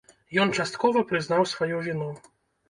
Ён 0.43 0.53
часткова 0.63 1.03
прызнаў 1.11 1.45
сваю 1.53 1.77
віну. 1.89 2.09